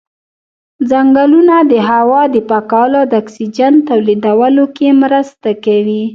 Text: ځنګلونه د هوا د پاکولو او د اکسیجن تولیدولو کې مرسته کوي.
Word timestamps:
ځنګلونه 0.89 1.55
د 1.71 1.73
هوا 1.89 2.21
د 2.33 2.35
پاکولو 2.49 2.97
او 3.01 3.09
د 3.11 3.13
اکسیجن 3.21 3.73
تولیدولو 3.89 4.63
کې 4.75 4.87
مرسته 5.03 5.49
کوي. 5.65 6.03